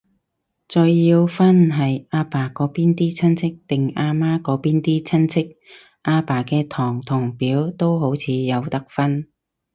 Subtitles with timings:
[0.67, 5.59] 再要分係阿爸嗰邊啲親戚，定阿媽嗰邊啲親戚，
[6.01, 9.27] 阿爸嘅堂同表都好似有得分